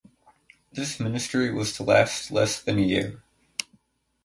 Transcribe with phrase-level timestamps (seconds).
[0.73, 3.21] This ministry was to last less than a year.